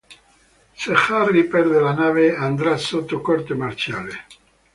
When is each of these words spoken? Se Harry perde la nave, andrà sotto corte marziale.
Se 0.73 0.95
Harry 0.95 1.43
perde 1.43 1.79
la 1.79 1.93
nave, 1.93 2.35
andrà 2.35 2.75
sotto 2.75 3.21
corte 3.21 3.53
marziale. 3.53 4.25